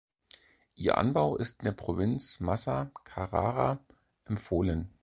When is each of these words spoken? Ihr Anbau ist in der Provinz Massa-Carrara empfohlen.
Ihr 0.73 0.97
Anbau 0.97 1.35
ist 1.37 1.59
in 1.59 1.65
der 1.65 1.73
Provinz 1.73 2.39
Massa-Carrara 2.39 3.79
empfohlen. 4.25 4.89